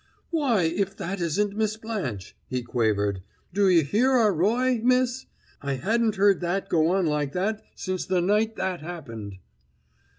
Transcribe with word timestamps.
"Why, 0.31 0.63
if 0.63 0.97
that 0.97 1.21
isn't 1.21 1.55
Miss 1.55 1.77
Blanche!" 1.77 2.35
he 2.47 2.63
quavered. 2.63 3.21
"Do 3.53 3.69
you 3.69 3.83
hear 3.83 4.09
our 4.13 4.33
Roy, 4.33 4.81
miss? 4.83 5.27
I 5.61 5.75
ha'n't 5.75 6.15
heard 6.15 6.41
that 6.41 6.69
go 6.69 6.87
on 6.87 7.05
like 7.05 7.33
that 7.33 7.61
since 7.75 8.07
the 8.07 8.19
night 8.19 8.55
that 8.55 8.81
happened!" 8.81 9.35